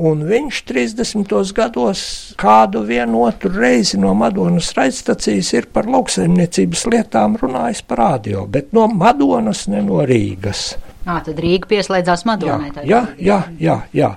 un 0.00 0.22
viņš 0.28 0.62
30. 0.70 1.34
gados 1.56 2.02
kādu 2.40 2.84
vienu 2.86 3.24
otru 3.26 3.50
reizi 3.52 3.98
no 4.00 4.14
Madonas 4.16 4.70
raidstacijas 4.76 5.52
ir 5.56 5.68
par 5.74 5.90
lauksaimniecības 5.90 6.86
lietām 6.94 7.36
runājis 7.40 7.82
par 7.84 8.04
radio, 8.04 8.46
bet 8.46 8.72
no 8.76 8.86
Madonas, 8.88 9.66
ne 9.68 9.82
no 9.84 10.00
Rīgas. 10.06 10.74
Ā, 11.04 11.20
tad 11.24 11.38
Rīga 11.40 11.68
pieslēdzās 11.68 12.26
Madonai. 12.28 12.72
Jā, 12.76 12.84
jā, 12.84 13.04
jā, 13.18 13.40
jā, 13.60 13.78
jā. 13.96 14.10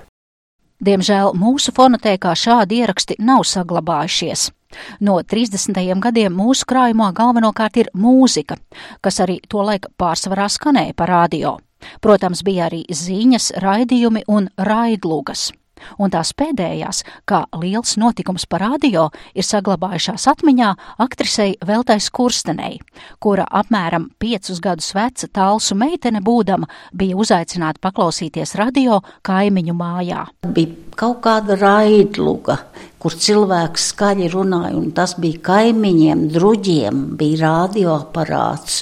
Diemžēl 0.84 1.32
mūsu 1.38 1.72
fonotēkā 1.72 2.34
šādi 2.36 2.82
ieraksti 2.82 3.16
nav 3.24 3.44
saglabājušies. 3.48 4.50
No 5.00 5.18
30. 5.22 5.80
gadiem 6.00 6.34
mūsu 6.36 6.68
krājumā 6.70 7.10
galvenokārt 7.16 7.80
ir 7.82 7.90
mūzika, 7.94 8.58
kas 9.00 9.20
arī 9.24 9.40
tolaik 9.48 9.90
pārsvarā 9.98 10.48
skanēja 10.50 10.96
pa 10.96 11.10
radio. 11.10 11.58
Protams, 12.00 12.40
bija 12.46 12.70
arī 12.70 12.84
ziņas, 12.88 13.52
raidījumi 13.60 14.24
un 14.32 14.48
raidlugas 14.56 15.50
un 15.98 16.12
tās 16.12 16.32
pēdējās, 16.36 17.02
kā 17.28 17.44
liels 17.60 17.96
notikums 18.00 18.46
par 18.50 18.64
radio, 18.64 19.08
ir 19.34 19.46
saglabājušās 19.46 20.26
atmiņā 20.32 20.70
aktrisei 21.04 21.56
Veltais 21.66 22.10
Kurstenei, 22.14 22.78
kura 23.22 23.46
apmēram 23.50 24.08
piecus 24.22 24.62
gadus 24.64 24.92
veca 24.96 25.28
tālsu 25.28 25.76
meitene 25.78 26.22
būdama 26.24 26.68
bija 26.96 27.18
uzaicināta 27.20 27.82
paklausīties 27.84 28.56
radio 28.60 29.00
kaimiņu 29.26 29.76
mājā. 29.78 30.24
Bija 30.54 30.96
kaut 30.98 31.22
kāda 31.26 31.58
raidluga, 31.60 32.60
kur 33.04 33.12
cilvēks 33.20 33.90
skaļi 33.90 34.30
runāja, 34.32 34.78
un 34.80 34.86
tas 34.96 35.12
bija 35.20 35.42
kaimiņiem, 35.44 36.22
druģiem, 36.32 37.02
bija 37.20 37.42
radioaparāts, 37.42 38.78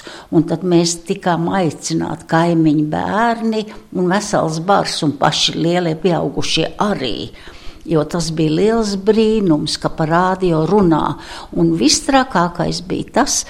tad 0.47 0.63
mēs 0.63 0.93
tikām 1.09 1.49
aicināti 1.51 2.29
kaimiņu 2.31 2.85
bērni 2.93 3.65
un 3.99 4.07
vesels 4.07 4.61
bars, 4.63 5.01
un 5.03 5.17
paši 5.19 5.57
lielie 5.59 5.97
pieaugušie 5.99 6.69
arī. 6.85 7.17
Jo 7.83 8.05
tas 8.07 8.29
bija 8.31 8.55
liels 8.61 8.93
brīnums, 8.95 9.75
ka 9.75 9.91
par 9.91 10.07
radio 10.07 10.61
runā. 10.71 11.17
Un 11.59 11.73
viss 11.75 12.05
trakākais 12.07 12.79
bija 12.87 13.17
tas, 13.19 13.41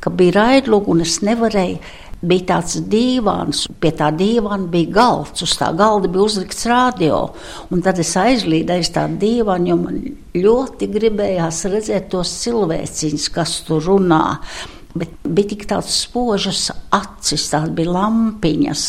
ka 0.00 0.08
bija 0.08 0.38
raidlūga, 0.38 0.88
un 0.94 1.04
es 1.04 1.18
nevarēju 1.20 1.76
bija 2.22 2.46
tāds 2.52 2.78
dīvāns, 2.90 3.64
pie 3.82 3.92
tā 3.98 4.10
dīvāna 4.14 4.70
bija 4.72 4.94
galds, 4.94 5.42
uz 5.44 5.54
tā 5.58 5.72
galda 5.76 6.10
bija 6.10 6.26
uzlikts 6.28 6.66
radio. 6.70 7.24
Un 7.74 7.82
tad 7.84 8.00
es 8.02 8.14
aizlīdēju 8.18 8.86
uz 8.86 8.92
tā 8.94 9.08
dīvāna, 9.10 9.72
jo 9.72 9.80
man 9.80 9.98
ļoti 10.36 10.88
gribējās 10.92 11.64
redzēt 11.72 12.08
tos 12.14 12.32
cilvēciņus, 12.44 13.28
kas 13.34 13.58
tur 13.66 13.82
runā. 13.88 14.24
Bet 14.92 15.14
bija 15.24 15.54
tik 15.54 15.66
tāds 15.70 15.94
spožas 16.04 16.66
acis, 16.92 17.48
tās 17.50 17.70
bija 17.74 17.94
lampiņas. 17.96 18.88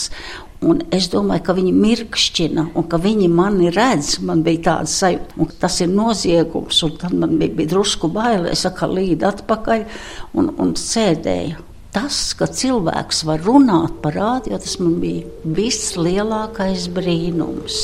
Un 0.63 0.79
es 0.95 1.09
domāju, 1.11 1.43
ka 1.43 1.55
viņi 1.57 1.73
mirkšķina 1.75 2.69
un 2.79 2.85
ka 2.87 2.99
viņi 3.03 3.27
mani 3.31 3.71
redz. 3.73 4.15
Man 4.23 4.45
bija 4.45 4.61
tāda 4.69 4.91
sajūta, 4.91 5.35
un 5.43 5.51
tas 5.59 5.81
ir 5.83 5.91
noziegums. 5.91 6.79
Tad 7.01 7.17
man 7.19 7.35
bija, 7.41 7.55
bija 7.57 7.73
drusku 7.75 8.07
bail, 8.13 8.47
es 8.51 8.63
atkal 8.69 8.95
līdu 8.95 9.27
atpakaļ 9.27 9.85
un, 10.39 10.53
un 10.63 10.75
sēdēju 10.79 11.72
tas, 11.93 12.17
ka 12.37 12.47
cilvēks 12.49 13.23
var 13.29 13.43
runāt 13.45 13.99
par 14.03 14.17
rādio, 14.17 14.57
tas 14.57 14.79
man 14.81 14.97
bija 15.03 15.53
vislielākais 15.59 16.89
brīnums. 16.93 17.83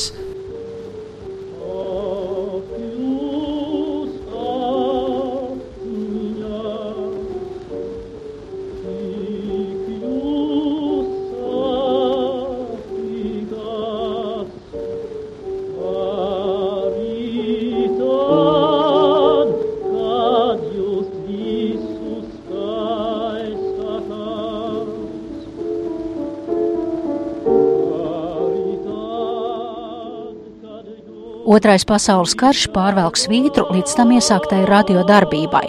Otrais 31.60 31.84
pasaules 31.84 32.38
karš 32.39 32.69
pārvelk 32.72 33.17
svītru 33.19 33.65
līdz 33.74 33.98
tam 33.98 34.13
iesāktai 34.15 34.62
radiodarbībai. 34.69 35.65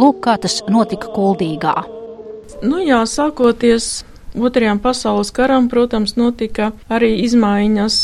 Lūk, 0.00 0.22
kā 0.24 0.38
tas 0.40 0.62
notika 0.72 1.10
Kuldīgā. 1.12 1.74
Nu 2.64 2.80
jā, 2.80 3.02
sākoties 3.04 4.06
Otrajam 4.38 4.80
pasaules 4.80 5.28
karam, 5.36 5.66
protams, 5.68 6.14
notika 6.16 6.70
arī 6.88 7.10
izmaiņas 7.26 7.98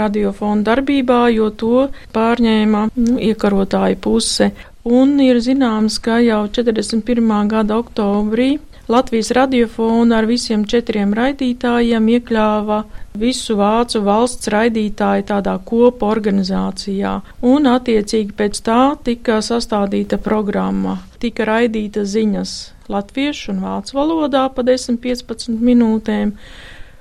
radiofona 0.00 0.66
darbībā, 0.66 1.20
jo 1.36 1.52
to 1.54 1.86
pārņēma 2.14 2.88
nu, 2.90 3.16
iekarotāja 3.22 4.00
puse. 4.02 4.50
Un 4.82 5.14
ir 5.22 5.38
zināms, 5.46 6.00
ka 6.02 6.18
jau 6.26 6.42
41. 6.58 7.34
gada 7.54 7.78
oktobrī 7.78 8.56
Latvijas 8.88 9.30
radiofona 9.30 10.18
ar 10.20 10.26
visiem 10.28 10.66
četriem 10.68 11.14
raidītājiem 11.16 12.08
iekļāva 12.18 12.82
visu 13.16 13.56
vācu 13.56 14.02
valsts 14.04 14.50
raidītāju 14.52 15.24
tādā 15.30 15.54
kopu 15.64 16.04
organizācijā, 16.04 17.14
un 17.48 17.70
attiecīgi 17.70 18.36
pēc 18.36 18.60
tā 18.66 18.82
tika 19.06 19.38
sastādīta 19.40 20.18
programma. 20.20 20.98
Tika 21.16 21.46
raidīta 21.48 22.04
ziņas 22.04 22.52
latviešu 22.92 23.54
un 23.54 23.64
vācu 23.64 23.96
valodā 23.96 24.44
pa 24.52 24.66
10-15 24.68 25.56
minūtēm, 25.64 26.34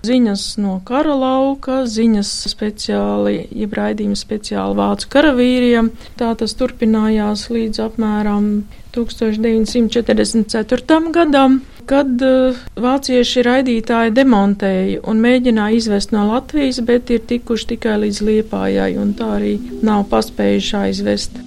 ziņas 0.03 0.57
no 0.59 0.81
kara 0.83 1.13
lauka, 1.15 1.85
ziņas 1.87 2.27
speciāli, 2.51 3.47
jeb 3.55 3.71
raidījumi 3.77 4.17
speciāli 4.19 4.75
vācu 4.75 5.07
karavīriem. 5.13 5.91
Tā 6.19 6.33
tas 6.39 6.51
turpinājās 6.59 7.45
līdz 7.47 7.79
apmēram 7.85 8.67
1944. 8.97 10.99
gadam 11.15 11.61
kad 11.87 12.21
uh, 12.23 12.59
vācieši 12.79 13.43
raidītāji 13.47 14.13
demontēja 14.15 15.01
un 15.07 15.19
mēģināja 15.23 15.79
izvest 15.79 16.11
no 16.15 16.27
Latvijas, 16.29 16.79
bet 16.83 17.11
ir 17.11 17.23
tikuši 17.27 17.67
tikai 17.73 17.97
līdz 18.05 18.21
Liepājai, 18.27 18.93
un 18.99 19.15
tā 19.15 19.33
arī 19.37 19.55
nav 19.83 20.05
paspējuši 20.11 20.77
aizvest. 20.79 21.39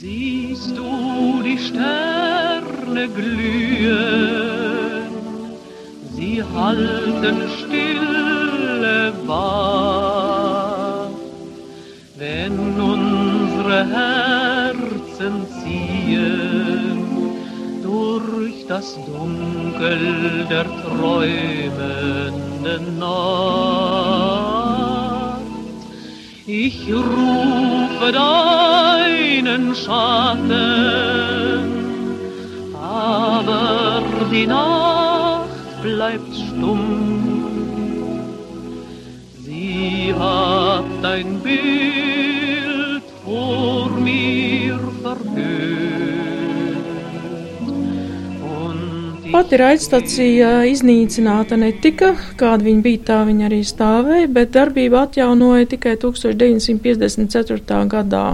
Siehst 0.00 0.76
du 0.76 0.90
die 1.44 1.56
Sterne 1.68 3.08
glühen, 3.16 4.53
sie 6.24 6.42
halten 6.56 7.38
stille 7.58 9.12
wahr, 9.26 11.10
wenn 12.16 12.54
unsere 12.92 13.78
Herzen 13.96 15.34
ziehen 15.60 16.98
durch 17.82 18.56
das 18.68 18.96
Dunkel 19.06 20.46
der 20.48 20.66
träumenden 20.82 22.84
Nacht. 22.98 23.14
Ich 26.46 26.78
rufe 26.92 28.12
deinen 28.12 29.74
Schatten, 29.74 30.52
aber 32.82 34.02
die 34.32 34.46
Nacht 34.46 34.93
bleibt 35.84 36.34
stumm. 36.34 36.82
Sie 39.44 40.14
hat 40.18 40.88
dein 41.02 41.40
Bild 41.44 43.04
vor 43.24 43.90
mir 44.06 44.80
verhüllt. 45.04 45.84
Pati 49.34 49.56
raidstacija 49.58 50.50
iznīcināta 50.70 51.56
netika, 51.58 52.12
kāda 52.38 52.68
viņa 52.68 52.82
bija, 52.84 53.00
tā 53.08 53.20
viņa 53.28 53.48
arī 53.48 53.60
stāvēja, 53.66 54.28
bet 54.30 54.52
darbību 54.54 55.00
atjaunoja 55.00 55.66
tikai 55.74 55.96
1954. 56.00 57.80
gadā. 57.96 58.26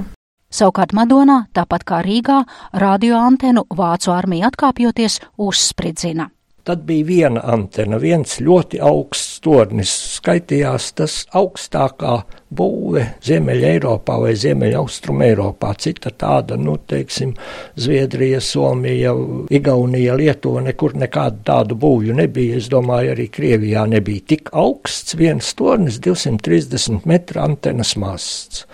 Savukārt 0.50 0.92
Madonā, 0.92 1.46
tāpat 1.56 1.86
kā 1.88 2.02
Rīgā, 2.04 2.42
radioantenu 2.84 3.64
Vācu 3.70 4.12
armija 4.12 4.50
atkāpjoties 4.50 5.22
uzspridzina. 5.38 6.28
Tad 6.64 6.82
bija 6.84 7.06
viena 7.06 7.40
antena, 7.48 7.96
viens 7.96 8.36
ļoti 8.44 8.80
augsts 8.84 9.38
tornis. 9.40 9.92
Skaitījās 10.18 10.90
tas 10.98 11.14
augstākā 11.32 12.18
būve 12.52 13.06
Ziemeļa 13.24 13.70
Eiropā 13.76 14.18
vai 14.20 14.34
Ziemeļa 14.36 14.82
Austrum 14.82 15.22
Eiropā. 15.24 15.72
Cita 15.80 16.12
tāda, 16.12 16.58
nu, 16.60 16.76
teiksim, 16.90 17.32
Zviedrija, 17.80 18.42
Somija, 18.44 19.14
Igaunija, 19.48 20.18
Lietuva, 20.20 20.60
nekur 20.66 20.98
nekādu 21.00 21.40
tādu 21.48 21.78
būvju 21.80 22.18
nebija. 22.20 22.60
Es 22.60 22.68
domāju, 22.72 23.14
arī 23.14 23.30
Krievijā 23.32 23.86
nebija 23.88 24.26
tik 24.34 24.52
augsts 24.52 25.16
viens 25.16 25.54
tornis, 25.56 25.96
230 26.04 27.08
metru 27.08 27.40
antenas 27.46 27.96
masts. 27.96 28.66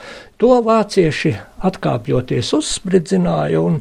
To 0.43 0.59
vācieši 0.65 1.37
atkāpjoties 1.65 2.51
uzspridzināja 2.59 3.63
un 3.63 3.79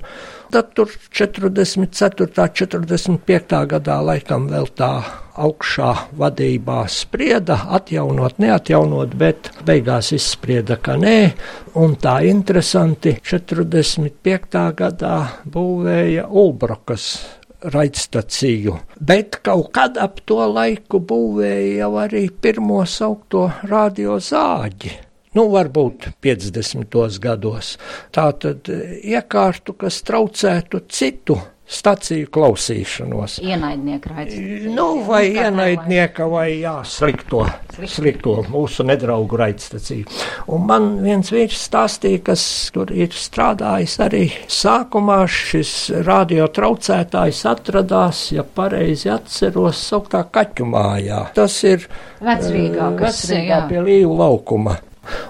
tad 0.52 0.74
tur 0.78 0.92
44. 1.12 2.30
45. 2.36 3.62
gadā 3.72 4.00
laikam 4.06 4.50
vēl 4.52 4.68
tā 4.78 4.92
augšā 5.36 5.92
vadībā 6.16 6.86
sprieda, 6.92 7.58
atjaunot, 7.78 8.38
neatjaunot, 8.40 9.16
bet 9.20 9.52
beigās 9.68 10.14
izsprieda, 10.16 10.78
ka 10.80 10.98
nē. 11.00 11.18
Un 11.82 11.98
tā 12.00 12.22
interesanti 12.30 13.18
45. 13.22 14.62
gadā 14.80 15.16
būvēja 15.52 16.28
Ulbrokas 16.30 17.10
raidstaciju, 17.66 18.76
bet 19.02 19.40
kaut 19.46 19.72
kad 19.74 19.98
ap 19.98 20.22
to 20.30 20.38
laiku 20.46 21.02
būvēja 21.02 21.82
jau 21.82 21.92
arī 22.04 22.28
pirmo 22.30 22.84
saukto 22.86 23.48
radio 23.72 24.20
zāģi. 24.22 24.94
Nu, 25.36 25.50
varbūt 25.52 26.12
50. 26.24 27.20
gados. 27.24 27.76
Tā 28.16 28.30
tad 28.40 28.70
iekārtu, 28.72 29.76
kas 29.80 30.00
traucētu 30.08 30.86
citu 30.88 31.42
staciju 31.66 32.30
klausīšanos. 32.34 33.40
Ienaidnieka 33.42 34.12
raidījums. 34.14 34.68
Nu, 34.76 34.86
vai 35.08 35.24
ienaidnieka, 35.34 36.28
vai 36.30 36.60
jā, 36.62 36.76
slikto, 36.86 37.42
slikto 37.90 38.38
mūsu 38.54 38.86
nedraugu 38.86 39.40
raidstaciju. 39.42 40.06
Un 40.54 40.68
man 40.70 40.90
viens 41.04 41.32
vīrs 41.34 41.66
stāstīja, 41.66 42.22
kas 42.30 42.46
tur 42.76 42.94
ir 42.94 43.14
strādājis 43.18 43.98
arī 44.06 44.24
sākumā 44.46 45.24
šis 45.32 45.76
radio 46.06 46.48
traucētājs 46.54 47.44
atradās, 47.50 48.28
ja 48.36 48.46
pareizi 48.46 49.10
atceros, 49.14 49.82
sauktā 49.90 50.26
kaķu 50.32 50.70
mājā. 50.70 51.26
Tas 51.38 51.58
ir 51.66 51.90
Vecrīgā, 52.22 52.94
kas, 53.00 53.26
Vecrīgā 53.26 53.64
jā. 53.64 53.64
pie 53.72 53.86
Līvu 53.90 54.20
laukuma. 54.22 54.78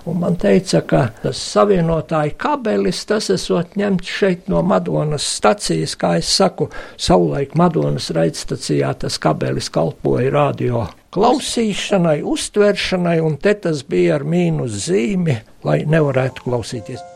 Un 0.06 0.20
man 0.22 0.36
teica, 0.38 0.84
ka 0.86 1.00
tas 1.24 1.40
savienotāja 1.42 2.36
kabelis, 2.38 3.00
tas 3.10 3.32
esot 3.34 3.74
ņemts 3.80 4.12
šeit 4.20 4.52
no 4.52 4.62
Madonas 4.62 5.26
stacijas, 5.40 5.96
kā 5.98 6.16
es 6.20 6.30
saku, 6.30 6.68
savulaik 6.98 7.56
Madonas 7.58 8.12
raidstacijā 8.14 8.94
tas 9.02 9.18
kabelis 9.22 9.72
kalpoja 9.74 10.30
radio 10.36 10.86
klausīšanai, 11.16 12.20
uztveršanai, 12.28 13.18
un 13.24 13.40
te 13.42 13.56
tas 13.66 13.82
bija 13.88 14.20
ar 14.20 14.28
mīnus 14.28 14.78
zīmi, 14.90 15.40
lai 15.66 15.82
nevarētu 15.90 16.44
klausīties. 16.46 17.15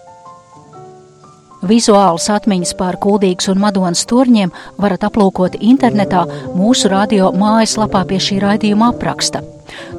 Vizuālas 1.60 2.30
atmiņas 2.32 2.72
par 2.80 2.95
Kuldīgas 3.04 3.50
un 3.52 3.60
Madonas 3.60 4.06
turņiem 4.08 4.54
varat 4.80 5.04
aplūkot 5.04 5.58
internetā 5.60 6.22
mūsu 6.56 6.88
radio 6.91 7.34
mājaslapā 7.36 8.06
pie 8.08 8.19
šī 8.24 8.38
raidījuma 8.39 8.93
apraksta. 8.93 9.41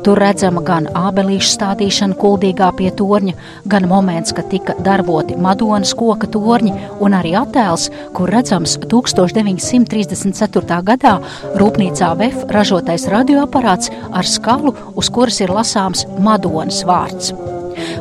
Tur 0.05 0.19
redzama 0.19 0.63
gan 0.65 0.89
ābelīšu 0.97 1.51
stādīšana 1.53 2.17
kuldīgā 2.19 2.71
pie 2.79 2.89
torņa, 2.97 3.35
gan 3.71 3.87
moments, 3.93 4.33
kad 4.35 4.49
tika 4.51 4.75
darboti 4.81 5.37
Madonas 5.37 5.93
koka 5.95 6.27
torņi, 6.33 6.73
un 7.05 7.15
arī 7.21 7.37
attēls, 7.39 7.91
kur 8.17 8.33
redzams 8.33 8.79
1934. 8.89 10.81
gadā 10.91 11.15
rūpnīcā 11.61 12.11
VF 12.25 12.51
ražotais 12.57 13.07
radioaparāts 13.13 13.93
ar 14.11 14.25
skalu, 14.27 14.75
uz 14.97 15.13
kuras 15.13 15.45
ir 15.45 15.53
lasāms 15.53 16.09
Madonas 16.19 16.85
vārds. 16.89 17.35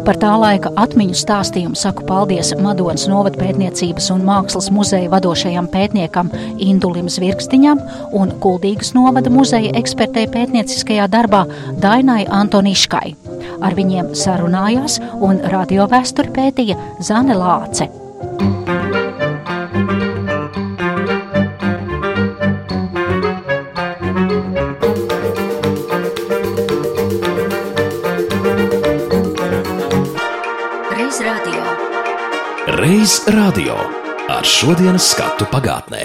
Par 0.05 0.19
tā 0.21 0.31
laika 0.39 0.71
atmiņu 0.79 1.17
stāstījumu 1.17 1.77
saku 1.79 2.05
paldies 2.09 2.51
Madonas 2.59 3.07
novadpētniecības 3.11 4.09
un 4.15 4.25
mākslas 4.27 4.69
muzeja 4.73 5.11
vadošajam 5.13 5.69
pētniekam 5.73 6.31
Indulim 6.57 7.09
Zvirkstiņam 7.11 7.81
un 8.19 8.33
Kuldīgas 8.43 8.93
novada 8.97 9.31
muzeja 9.33 9.73
ekspertei 9.79 10.27
pētnieciskajā 10.31 11.07
darbā 11.11 11.45
Dainai 11.81 12.23
Antoniškai. 12.41 13.15
Ar 13.61 13.75
viņiem 13.77 14.13
sarunājās 14.17 14.99
un 15.19 15.41
radiovēsturi 15.53 16.35
pētīja 16.35 16.79
Zane 17.03 17.37
Lāce. 17.37 17.89
Reiz 33.09 33.21
radio 33.25 33.73
ar 34.29 34.45
šodienas 34.45 35.07
skatu 35.15 35.47
pagātnē. 35.49 36.01